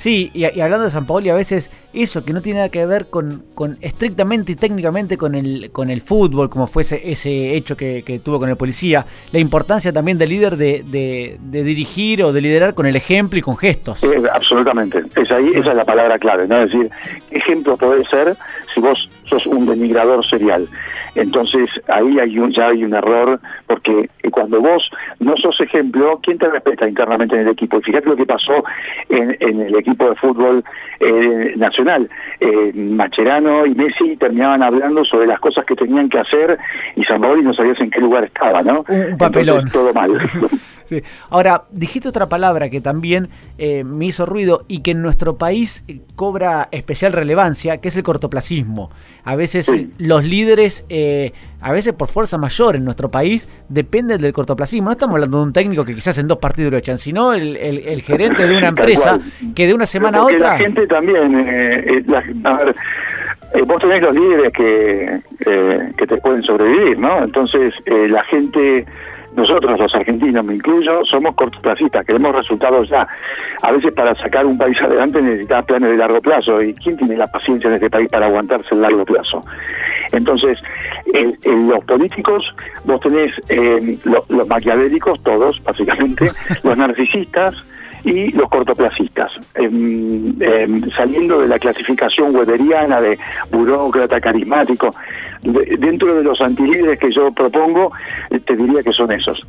Sí, 0.01 0.31
y, 0.33 0.45
hablando 0.59 0.85
de 0.85 0.89
San 0.89 1.05
Paoli, 1.05 1.29
a 1.29 1.35
veces 1.35 1.69
eso 1.93 2.25
que 2.25 2.33
no 2.33 2.41
tiene 2.41 2.57
nada 2.57 2.69
que 2.69 2.83
ver 2.87 3.05
con, 3.11 3.43
con 3.53 3.77
estrictamente 3.81 4.53
y 4.53 4.55
técnicamente 4.55 5.15
con 5.15 5.35
el, 5.35 5.69
con 5.71 5.91
el 5.91 6.01
fútbol, 6.01 6.49
como 6.49 6.65
fue 6.65 6.81
ese, 6.81 7.55
hecho 7.55 7.77
que, 7.77 8.19
tuvo 8.25 8.39
con 8.39 8.49
el 8.49 8.55
policía, 8.55 9.05
la 9.31 9.37
importancia 9.37 9.93
también 9.93 10.17
del 10.17 10.29
líder 10.29 10.57
de, 10.57 10.83
de, 10.83 11.63
dirigir 11.63 12.23
o 12.23 12.33
de 12.33 12.41
liderar 12.41 12.73
con 12.73 12.87
el 12.87 12.95
ejemplo 12.95 13.37
y 13.37 13.43
con 13.43 13.55
gestos. 13.55 14.03
Absolutamente, 14.33 15.03
esa 15.17 15.37
es 15.37 15.65
la 15.67 15.85
palabra 15.85 16.17
clave, 16.17 16.47
¿no? 16.47 16.55
Es 16.63 16.71
decir, 16.71 16.89
ejemplo 17.29 17.77
puede 17.77 18.03
ser 18.05 18.35
si 18.73 18.81
vos 18.81 19.07
sos 19.31 19.45
un 19.45 19.65
denigrador 19.65 20.25
serial. 20.25 20.67
Entonces 21.15 21.69
ahí 21.87 22.19
hay 22.19 22.37
un, 22.37 22.51
ya 22.51 22.67
hay 22.67 22.83
un 22.83 22.93
error, 22.93 23.39
porque 23.67 24.09
cuando 24.31 24.61
vos 24.61 24.89
no 25.19 25.35
sos 25.37 25.59
ejemplo, 25.61 26.19
¿quién 26.21 26.37
te 26.37 26.49
respeta 26.49 26.87
internamente 26.87 27.35
en 27.35 27.41
el 27.41 27.49
equipo? 27.49 27.79
Y 27.79 27.81
fíjate 27.81 28.09
lo 28.09 28.15
que 28.15 28.25
pasó 28.25 28.63
en, 29.09 29.35
en 29.39 29.61
el 29.61 29.75
equipo 29.75 30.09
de 30.09 30.15
fútbol 30.15 30.63
eh, 30.99 31.53
nacional. 31.57 32.09
Eh, 32.39 32.71
Macherano 32.73 33.65
y 33.65 33.75
Messi 33.75 34.15
terminaban 34.17 34.63
hablando 34.63 35.03
sobre 35.05 35.27
las 35.27 35.39
cosas 35.39 35.65
que 35.65 35.75
tenían 35.75 36.09
que 36.09 36.19
hacer 36.19 36.57
y 36.95 37.03
San 37.03 37.21
y 37.21 37.43
no 37.43 37.53
sabías 37.53 37.79
en 37.79 37.91
qué 37.91 37.99
lugar 37.99 38.23
estaba, 38.23 38.61
¿no? 38.63 38.83
Un 38.87 39.17
papelón. 39.17 39.69
todo 39.69 39.93
mal. 39.93 40.11
Ahora, 41.29 41.63
dijiste 41.71 42.09
otra 42.09 42.27
palabra 42.27 42.69
que 42.69 42.81
también 42.81 43.29
eh, 43.57 43.83
me 43.83 44.05
hizo 44.05 44.25
ruido 44.25 44.61
y 44.67 44.81
que 44.81 44.91
en 44.91 45.01
nuestro 45.01 45.37
país 45.37 45.85
cobra 46.15 46.67
especial 46.71 47.13
relevancia, 47.13 47.77
que 47.77 47.89
es 47.89 47.97
el 47.97 48.03
cortoplacismo. 48.03 48.89
A 49.23 49.35
veces 49.35 49.71
los 49.97 50.23
líderes, 50.23 50.85
eh, 50.89 51.33
a 51.61 51.71
veces 51.71 51.93
por 51.93 52.07
fuerza 52.07 52.37
mayor 52.37 52.75
en 52.75 52.85
nuestro 52.85 53.09
país, 53.09 53.47
dependen 53.69 54.21
del 54.21 54.33
cortoplacismo. 54.33 54.85
No 54.85 54.91
estamos 54.91 55.15
hablando 55.15 55.37
de 55.39 55.43
un 55.43 55.53
técnico 55.53 55.85
que 55.85 55.93
quizás 55.93 56.17
en 56.17 56.27
dos 56.27 56.39
partidos 56.39 56.71
lo 56.71 56.77
echan, 56.77 56.97
sino 56.97 57.33
el, 57.33 57.55
el, 57.57 58.01
gerente 58.03 58.47
de 58.47 58.57
una 58.57 58.69
empresa 58.69 59.19
que 59.55 59.67
de 59.67 59.73
una 59.73 59.85
semana 59.85 60.19
a 60.19 60.25
otra... 60.25 60.53
La 60.53 60.57
gente 60.57 60.87
también, 60.87 61.39
eh, 61.47 62.03
a 62.43 62.57
ver, 62.57 62.75
vos 63.65 63.79
tenés 63.79 64.01
los 64.01 64.13
líderes 64.13 64.53
que, 64.53 65.19
que 65.97 66.07
te 66.07 66.17
pueden 66.17 66.41
sobrevivir, 66.43 66.97
¿no? 66.97 67.23
Entonces 67.23 67.73
la 67.85 68.23
gente 68.23 68.85
nosotros 69.35 69.79
los 69.79 69.95
argentinos, 69.95 70.45
me 70.45 70.55
incluyo, 70.55 71.05
somos 71.05 71.35
cortoplacistas, 71.35 72.05
queremos 72.05 72.35
resultados 72.35 72.89
ya. 72.89 73.07
A 73.61 73.71
veces 73.71 73.93
para 73.93 74.13
sacar 74.15 74.45
un 74.45 74.57
país 74.57 74.79
adelante 74.81 75.21
necesitas 75.21 75.65
planes 75.65 75.91
de 75.91 75.97
largo 75.97 76.21
plazo. 76.21 76.61
¿Y 76.61 76.73
quién 76.73 76.97
tiene 76.97 77.15
la 77.15 77.27
paciencia 77.27 77.67
en 77.69 77.75
este 77.75 77.89
país 77.89 78.09
para 78.09 78.27
aguantarse 78.27 78.75
el 78.75 78.81
largo 78.81 79.05
plazo? 79.05 79.41
Entonces, 80.11 80.59
en, 81.13 81.37
los 81.67 81.83
políticos 81.85 82.53
vos 82.83 82.99
tenés 82.99 83.33
eh, 83.49 83.97
los 84.03 84.47
maquiavélicos, 84.47 85.21
todos, 85.23 85.63
básicamente, 85.63 86.29
los 86.63 86.77
narcisistas, 86.77 87.55
y 88.03 88.31
los 88.31 88.49
cortoplacistas, 88.49 89.31
em, 89.55 90.35
saliendo 90.95 91.39
de 91.39 91.47
la 91.47 91.59
clasificación 91.59 92.35
weberiana 92.35 92.99
de 93.01 93.17
burócrata 93.51 94.19
carismático, 94.19 94.93
dentro 95.41 96.15
de 96.15 96.23
los 96.23 96.39
antilíderes 96.41 96.99
que 96.99 97.11
yo 97.11 97.31
propongo, 97.31 97.91
eh, 98.29 98.39
te 98.39 98.55
diría 98.55 98.83
que 98.83 98.93
son 98.93 99.11
esos. 99.11 99.41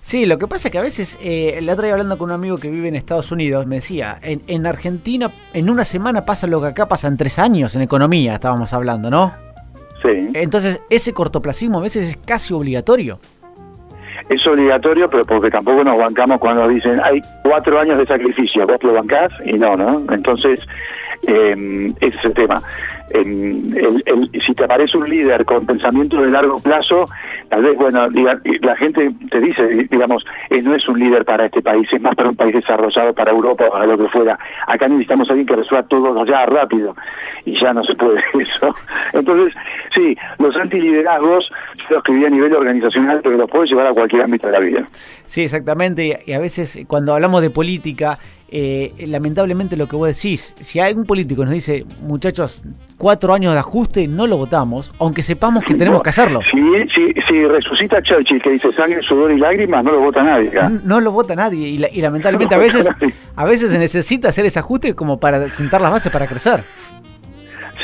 Sí, 0.00 0.26
lo 0.26 0.36
que 0.36 0.48
pasa 0.48 0.66
es 0.66 0.72
que 0.72 0.78
a 0.78 0.82
veces, 0.82 1.16
eh, 1.22 1.60
la 1.62 1.74
otra 1.74 1.84
día 1.84 1.92
hablando 1.92 2.18
con 2.18 2.30
un 2.30 2.34
amigo 2.34 2.58
que 2.58 2.68
vive 2.68 2.88
en 2.88 2.96
Estados 2.96 3.30
Unidos, 3.30 3.66
me 3.66 3.76
decía, 3.76 4.18
en, 4.22 4.42
en 4.48 4.66
Argentina 4.66 5.30
en 5.54 5.70
una 5.70 5.84
semana 5.84 6.24
pasa 6.24 6.48
lo 6.48 6.60
que 6.60 6.68
acá 6.68 6.88
pasa 6.88 7.06
en 7.06 7.16
tres 7.16 7.38
años 7.38 7.76
en 7.76 7.82
economía, 7.82 8.34
estábamos 8.34 8.72
hablando, 8.72 9.10
¿no? 9.10 9.32
Sí. 10.02 10.30
Entonces, 10.34 10.82
ese 10.90 11.12
cortoplacismo 11.12 11.78
a 11.78 11.82
veces 11.82 12.08
es 12.08 12.16
casi 12.16 12.52
obligatorio 12.52 13.20
es 14.28 14.46
obligatorio, 14.46 15.08
pero 15.08 15.24
porque 15.24 15.50
tampoco 15.50 15.84
nos 15.84 15.98
bancamos 15.98 16.40
cuando 16.40 16.68
dicen 16.68 17.00
hay 17.02 17.20
cuatro 17.42 17.78
años 17.78 17.98
de 17.98 18.06
sacrificio, 18.06 18.66
vos 18.66 18.82
lo 18.82 18.94
bancás 18.94 19.28
y 19.44 19.52
no, 19.54 19.74
¿no? 19.74 20.04
Entonces, 20.12 20.60
eh, 21.26 21.92
ese 22.00 22.16
es 22.16 22.24
el 22.24 22.34
tema. 22.34 22.62
El, 23.14 24.30
si 24.44 24.54
te 24.54 24.64
aparece 24.64 24.96
un 24.96 25.08
líder 25.08 25.44
con 25.44 25.66
pensamiento 25.66 26.20
de 26.20 26.30
largo 26.30 26.60
plazo, 26.60 27.04
tal 27.48 27.62
vez, 27.62 27.76
bueno, 27.76 28.08
la 28.08 28.76
gente 28.76 29.10
te 29.30 29.40
dice, 29.40 29.86
digamos, 29.90 30.24
eh, 30.50 30.62
no 30.62 30.74
es 30.74 30.86
un 30.88 30.98
líder 30.98 31.24
para 31.24 31.46
este 31.46 31.62
país, 31.62 31.88
es 31.92 32.00
más 32.00 32.14
para 32.14 32.30
un 32.30 32.36
país 32.36 32.54
desarrollado, 32.54 33.14
para 33.14 33.30
Europa, 33.30 33.68
para 33.70 33.86
lo 33.86 33.98
que 33.98 34.08
fuera. 34.08 34.38
Acá 34.66 34.88
necesitamos 34.88 35.28
alguien 35.30 35.46
que 35.46 35.56
resuelva 35.56 35.86
todo 35.88 36.24
ya 36.24 36.46
rápido 36.46 36.94
y 37.44 37.58
ya 37.60 37.72
no 37.72 37.84
se 37.84 37.94
puede 37.94 38.20
eso. 38.40 38.74
Entonces, 39.12 39.54
sí, 39.94 40.16
los 40.38 40.56
antiliderazgos, 40.56 41.50
yo 41.76 41.84
los 41.90 41.98
escribí 41.98 42.24
a 42.24 42.30
nivel 42.30 42.54
organizacional, 42.54 43.20
pero 43.22 43.36
los 43.36 43.50
puedo 43.50 43.64
llevar 43.64 43.86
a 43.88 43.92
cualquier 43.92 44.22
ámbito 44.22 44.46
de 44.46 44.52
la 44.52 44.60
vida. 44.60 44.86
Sí, 45.24 45.42
exactamente, 45.42 46.22
y 46.26 46.32
a 46.32 46.38
veces 46.38 46.78
cuando 46.86 47.14
hablamos 47.14 47.42
de 47.42 47.50
política, 47.50 48.18
eh, 48.54 48.92
lamentablemente 49.08 49.78
lo 49.78 49.88
que 49.88 49.96
vos 49.96 50.06
decís, 50.08 50.54
si 50.60 50.78
algún 50.78 51.06
político 51.06 51.42
nos 51.42 51.54
dice, 51.54 51.86
muchachos, 52.02 52.62
cuatro 52.98 53.32
años 53.32 53.54
de 53.54 53.58
ajuste, 53.58 54.06
no 54.06 54.26
lo 54.26 54.36
votamos, 54.36 54.92
aunque 54.98 55.22
sepamos 55.22 55.64
que 55.64 55.74
tenemos 55.74 56.02
que 56.02 56.10
hacerlo. 56.10 56.40
Si, 56.50 57.22
si, 57.26 57.46
resucita 57.46 58.02
Churchill 58.02 58.42
que 58.42 58.50
dice 58.50 58.70
sangre, 58.72 59.00
sudor 59.00 59.32
y 59.32 59.38
lágrimas, 59.38 59.82
no 59.82 59.92
lo 59.92 60.00
vota 60.00 60.22
nadie. 60.22 60.50
No, 60.84 61.00
lo 61.00 61.12
vota 61.12 61.34
nadie 61.34 61.66
y, 61.66 62.00
lamentablemente 62.02 62.54
a 62.54 62.58
veces, 62.58 62.86
a 63.34 63.44
veces 63.46 63.70
se 63.70 63.78
necesita 63.78 64.28
hacer 64.28 64.44
ese 64.44 64.58
ajuste 64.58 64.94
como 64.94 65.18
para 65.18 65.48
sentar 65.48 65.80
las 65.80 65.90
bases 65.90 66.12
para 66.12 66.26
crecer. 66.26 66.62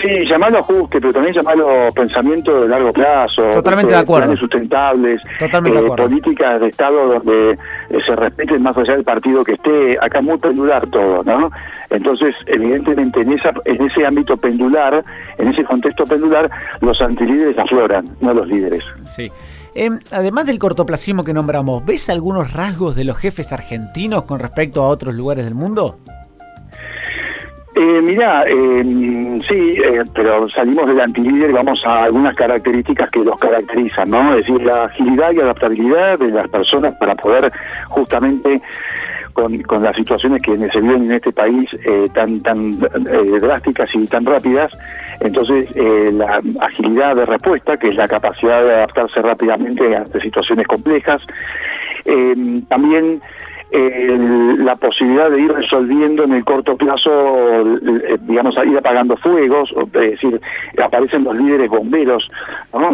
Sí, 0.00 0.08
llamarlo 0.28 0.58
ajuste, 0.60 1.00
pero 1.00 1.12
también 1.12 1.34
llamarlo 1.34 1.68
pensamiento 1.94 2.62
de 2.62 2.68
largo 2.68 2.92
plazo. 2.92 3.42
Totalmente 3.50 3.92
de 3.92 3.98
acuerdo. 3.98 4.26
Planes 4.26 4.40
sustentables. 4.40 5.20
Totalmente 5.38 5.78
de 5.78 5.84
eh, 5.84 5.86
acuerdo. 5.86 6.04
Políticas 6.04 6.60
de 6.60 6.68
Estado 6.68 7.14
donde 7.14 7.52
eh, 7.52 7.98
se 8.04 8.14
respeten 8.14 8.62
más 8.62 8.76
allá 8.76 8.94
del 8.94 9.04
partido 9.04 9.42
que 9.44 9.52
esté. 9.52 9.98
Acá 10.00 10.20
muy 10.20 10.38
pendular 10.38 10.86
todo, 10.88 11.22
¿no? 11.24 11.50
Entonces, 11.90 12.34
evidentemente, 12.46 13.22
en, 13.22 13.32
esa, 13.32 13.52
en 13.64 13.82
ese 13.82 14.06
ámbito 14.06 14.36
pendular, 14.36 15.02
en 15.38 15.48
ese 15.48 15.64
contexto 15.64 16.04
pendular, 16.04 16.50
los 16.80 17.00
antilíderes 17.00 17.58
afloran, 17.58 18.04
no 18.20 18.34
los 18.34 18.46
líderes. 18.46 18.84
Sí. 19.02 19.30
Em, 19.74 19.98
además 20.10 20.46
del 20.46 20.58
cortoplacismo 20.58 21.24
que 21.24 21.32
nombramos, 21.32 21.84
¿ves 21.84 22.08
algunos 22.10 22.52
rasgos 22.52 22.96
de 22.96 23.04
los 23.04 23.16
jefes 23.18 23.52
argentinos 23.52 24.24
con 24.24 24.40
respecto 24.40 24.82
a 24.82 24.88
otros 24.88 25.14
lugares 25.14 25.44
del 25.44 25.54
mundo? 25.54 25.98
Eh, 27.80 28.02
mira, 28.02 28.42
eh, 28.44 29.38
sí, 29.46 29.72
eh, 29.80 30.02
pero 30.12 30.48
salimos 30.48 30.84
del 30.88 31.00
antilíder 31.00 31.52
vamos 31.52 31.80
a 31.86 32.02
algunas 32.02 32.34
características 32.34 33.08
que 33.08 33.20
los 33.20 33.38
caracterizan, 33.38 34.10
¿no? 34.10 34.34
Es 34.34 34.44
decir, 34.44 34.60
la 34.62 34.86
agilidad 34.86 35.30
y 35.30 35.38
adaptabilidad 35.38 36.18
de 36.18 36.32
las 36.32 36.48
personas 36.48 36.96
para 36.96 37.14
poder 37.14 37.52
justamente 37.86 38.60
con, 39.32 39.62
las 39.80 39.94
situaciones 39.94 40.42
que 40.42 40.56
se 40.56 40.80
viven 40.80 41.04
en 41.04 41.12
este 41.12 41.30
país 41.30 41.70
eh, 41.86 42.06
tan 42.12 42.40
tan 42.40 42.72
eh, 42.72 43.38
drásticas 43.40 43.94
y 43.94 44.04
tan 44.08 44.26
rápidas, 44.26 44.72
entonces 45.20 45.68
la 45.76 46.40
agilidad 46.60 47.14
de 47.14 47.26
respuesta, 47.26 47.76
que 47.76 47.88
es 47.88 47.94
la 47.94 48.08
capacidad 48.08 48.60
de 48.64 48.74
adaptarse 48.74 49.22
rápidamente 49.22 49.94
a 49.94 50.04
situaciones 50.20 50.66
complejas, 50.66 51.22
también 52.68 53.20
la 53.70 54.76
posibilidad 54.76 55.30
de 55.30 55.40
ir 55.40 55.52
resolviendo 55.52 56.24
en 56.24 56.32
el 56.32 56.44
corto 56.44 56.76
plazo, 56.76 57.10
eh, 57.10 58.16
digamos, 58.22 58.54
ir 58.64 58.78
apagando 58.78 59.16
fuegos, 59.18 59.70
es 59.76 59.92
decir, 59.92 60.40
aparecen 60.82 61.24
los 61.24 61.36
líderes 61.36 61.68
bomberos 61.68 62.30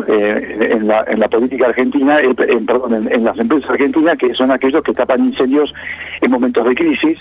eh, 0.08 0.68
en, 0.72 0.88
la, 0.88 1.04
en 1.06 1.20
la 1.20 1.28
política 1.28 1.66
argentina, 1.66 2.20
eh, 2.20 2.34
perdón, 2.34 3.08
en, 3.08 3.24
las 3.24 3.38
empresas 3.38 3.70
argentinas, 3.70 4.18
que 4.18 4.34
son 4.34 4.50
aquellos 4.50 4.82
que 4.82 4.92
tapan 4.92 5.24
incendios 5.24 5.72
en 6.20 6.30
momentos 6.30 6.66
de 6.66 6.74
crisis, 6.74 7.18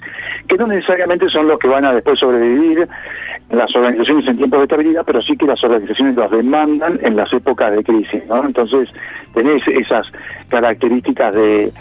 que 0.47 0.57
no 0.57 0.67
necesariamente 0.67 1.29
son 1.29 1.47
los 1.47 1.59
que 1.59 1.67
van 1.67 1.85
a 1.85 1.93
después 1.93 2.19
sobrevivir 2.19 2.87
en 3.49 3.57
las 3.57 3.75
organizaciones 3.75 4.27
en 4.27 4.37
tiempos 4.37 4.59
de 4.59 4.63
estabilidad, 4.63 5.03
pero 5.05 5.21
sí 5.21 5.37
que 5.37 5.45
las 5.45 5.63
organizaciones 5.63 6.15
los 6.15 6.31
demandan 6.31 6.99
en 7.03 7.15
las 7.15 7.31
épocas 7.31 7.71
de 7.75 7.83
crisis, 7.83 8.25
¿no? 8.27 8.43
Entonces, 8.45 8.89
tenés 9.33 9.61
esas 9.67 10.07
características 10.49 11.35
de 11.35 11.71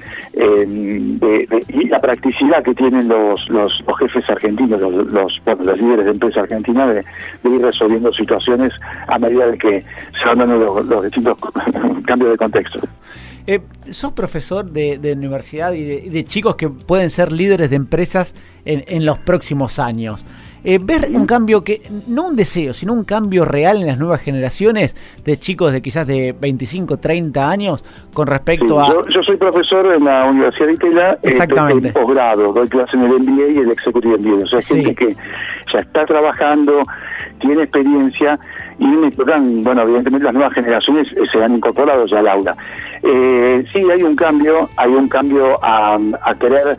y 1.68 1.88
la 1.88 1.98
practicidad 1.98 2.62
que 2.62 2.74
tienen 2.74 3.08
los, 3.08 3.48
los, 3.48 3.84
jefes 3.98 4.28
argentinos, 4.30 4.80
los, 4.80 5.12
los, 5.12 5.78
líderes 5.78 6.04
de 6.04 6.10
empresa 6.10 6.40
argentina 6.40 6.86
de, 6.88 7.02
ir 7.44 7.60
resolviendo 7.60 8.12
situaciones 8.12 8.72
a 9.06 9.18
medida 9.18 9.46
de 9.46 9.58
que 9.58 9.80
se 9.80 10.24
van 10.26 10.38
dando 10.38 10.82
los, 10.82 11.02
distintos 11.04 11.38
cambios 12.06 12.32
de 12.32 12.36
contexto. 12.36 12.78
Eh, 13.46 13.60
sos 13.90 14.12
profesor 14.12 14.64
de, 14.64 15.12
universidad 15.16 15.72
y 15.72 16.08
de, 16.08 16.24
chicos 16.24 16.56
que 16.56 16.68
pueden 16.68 17.10
ser 17.10 17.32
líderes 17.32 17.70
de 17.70 17.76
empresas 17.76 18.34
en, 18.64 19.04
los 19.04 19.18
próximos 19.18 19.80
años. 19.80 20.24
Eh, 20.64 20.78
¿Ves 20.80 21.08
un 21.12 21.26
cambio 21.26 21.64
que, 21.64 21.82
no 22.06 22.28
un 22.28 22.36
deseo, 22.36 22.72
sino 22.72 22.92
un 22.92 23.02
cambio 23.02 23.44
real 23.44 23.80
en 23.80 23.88
las 23.88 23.98
nuevas 23.98 24.20
generaciones 24.20 24.94
de 25.24 25.36
chicos 25.36 25.72
de 25.72 25.82
quizás 25.82 26.06
de 26.06 26.36
25, 26.40 26.98
30 26.98 27.50
años 27.50 27.84
con 28.14 28.28
respecto 28.28 28.80
a... 28.80 28.94
Yo, 29.12 29.22
soy 29.24 29.36
profesor 29.36 29.92
en 29.92 30.04
la 30.04 30.24
Universidad 30.24 30.66
de 30.68 30.72
Itela, 30.74 31.12
eh, 31.14 31.18
Exactamente. 31.22 31.88
en 31.88 31.94
posgrado, 31.94 32.52
doy 32.52 32.68
clase 32.68 32.96
en 32.96 33.02
el 33.02 33.20
MBA 33.22 33.48
y 33.48 33.58
el 33.58 33.72
Executive 33.72 34.18
MBA, 34.18 34.44
o 34.44 34.46
sea, 34.46 34.60
gente 34.60 34.94
que 34.94 35.08
ya 35.72 35.80
está 35.80 36.06
trabajando, 36.06 36.80
tiene 37.40 37.64
experiencia 37.64 38.38
y 38.78 38.86
me 38.86 39.10
tocan, 39.10 39.62
bueno, 39.62 39.82
evidentemente 39.82 40.24
las 40.24 40.34
nuevas 40.34 40.54
generaciones 40.54 41.08
eh, 41.12 41.20
se 41.32 41.42
han 41.42 41.54
incorporado 41.54 42.06
ya 42.06 42.18
al 42.18 42.28
aula. 42.28 42.56
Eh, 43.02 43.64
sí, 43.72 43.80
hay 43.90 44.02
un 44.02 44.16
cambio, 44.16 44.68
hay 44.76 44.90
un 44.90 45.08
cambio 45.08 45.58
a, 45.62 45.98
a 46.22 46.34
querer, 46.36 46.76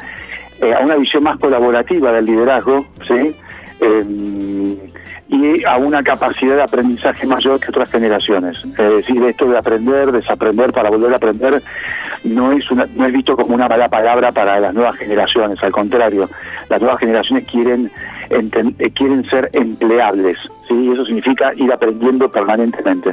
eh, 0.61 0.73
a 0.73 0.79
una 0.79 0.95
visión 0.95 1.23
más 1.23 1.39
colaborativa 1.39 2.11
del 2.13 2.25
liderazgo, 2.25 2.85
¿sí? 3.07 3.35
Eh, 3.81 4.89
y 5.29 5.65
a 5.65 5.77
una 5.77 6.03
capacidad 6.03 6.55
de 6.57 6.63
aprendizaje 6.63 7.25
mayor 7.25 7.59
que 7.59 7.69
otras 7.69 7.89
generaciones. 7.89 8.57
Es 8.77 8.95
decir, 8.95 9.23
esto 9.23 9.49
de 9.49 9.57
aprender, 9.57 10.11
desaprender 10.11 10.71
para 10.71 10.91
volver 10.91 11.11
a 11.13 11.15
aprender 11.15 11.59
no 12.23 12.51
es 12.51 12.69
una, 12.69 12.85
no 12.95 13.07
es 13.07 13.13
visto 13.13 13.35
como 13.35 13.55
una 13.55 13.67
mala 13.67 13.89
palabra 13.89 14.31
para 14.31 14.59
las 14.59 14.73
nuevas 14.75 14.95
generaciones, 14.95 15.61
al 15.63 15.71
contrario, 15.71 16.29
las 16.69 16.79
nuevas 16.79 16.99
generaciones 16.99 17.49
quieren 17.49 17.89
quieren 18.93 19.25
ser 19.29 19.49
empleables, 19.53 20.37
¿sí? 20.77 20.91
Eso 20.91 21.05
significa 21.05 21.53
ir 21.55 21.71
aprendiendo 21.71 22.29
permanentemente. 22.29 23.11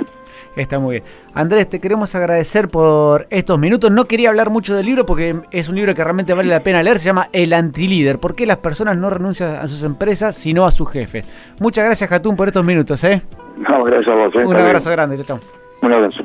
Está 0.56 0.78
muy 0.78 0.96
bien. 0.96 1.04
Andrés, 1.34 1.68
te 1.68 1.80
queremos 1.80 2.14
agradecer 2.14 2.68
por 2.68 3.26
estos 3.30 3.58
minutos. 3.58 3.90
No 3.90 4.06
quería 4.06 4.30
hablar 4.30 4.50
mucho 4.50 4.74
del 4.74 4.86
libro 4.86 5.06
porque 5.06 5.36
es 5.52 5.68
un 5.68 5.76
libro 5.76 5.94
que 5.94 6.02
realmente 6.02 6.34
vale 6.34 6.48
la 6.48 6.62
pena 6.62 6.82
leer. 6.82 6.98
Se 6.98 7.06
llama 7.06 7.28
El 7.32 7.52
Antilíder. 7.52 8.18
¿Por 8.18 8.34
qué 8.34 8.46
las 8.46 8.56
personas 8.56 8.96
no 8.96 9.10
renuncian 9.10 9.56
a 9.56 9.68
sus 9.68 9.82
empresas 9.84 10.34
sino 10.34 10.64
a 10.64 10.70
sus 10.70 10.90
jefes? 10.90 11.28
Muchas 11.60 11.84
gracias, 11.84 12.10
Jatún, 12.10 12.36
por 12.36 12.48
estos 12.48 12.64
minutos. 12.64 13.02
¿eh? 13.04 13.22
No, 13.56 13.84
gracias 13.84 14.08
a 14.08 14.14
vos. 14.16 14.34
¿eh? 14.34 14.44
Un 14.44 14.56
abrazo 14.56 14.90
grande. 14.90 15.16
Chao, 15.16 15.38
chao. 15.38 15.40
Un 15.82 15.92
abrazo. 15.92 16.24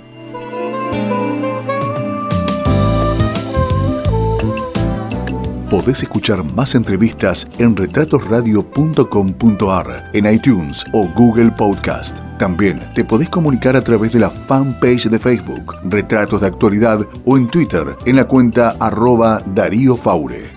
Podés 5.75 6.03
escuchar 6.03 6.41
más 6.53 6.73
entrevistas 6.73 7.45
en 7.57 7.75
retratosradio.com.ar, 7.75 10.09
en 10.13 10.33
iTunes 10.33 10.85
o 10.93 11.05
Google 11.09 11.51
Podcast. 11.51 12.19
También 12.39 12.81
te 12.93 13.03
podés 13.03 13.27
comunicar 13.27 13.75
a 13.75 13.81
través 13.81 14.13
de 14.13 14.19
la 14.19 14.29
fanpage 14.29 15.09
de 15.09 15.19
Facebook, 15.19 15.75
Retratos 15.83 16.39
de 16.39 16.47
Actualidad, 16.47 17.05
o 17.25 17.35
en 17.35 17.49
Twitter, 17.49 17.85
en 18.05 18.15
la 18.15 18.25
cuenta 18.25 18.77
arroba 18.79 19.41
Darío 19.53 19.97
Faure. 19.97 20.54